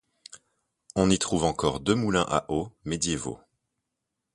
[0.95, 3.39] On y trouve encore deux moulins à eau médiévaux.